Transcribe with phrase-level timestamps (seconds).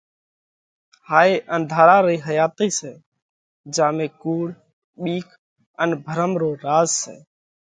[1.09, 2.93] هائي انڌارا رئِي حياتئِي سئہ
[3.73, 4.45] جيا ۾ ڪُوڙ،
[5.01, 5.27] ٻِيڪ
[5.81, 7.15] ان ڀرم رو راز سئہ۔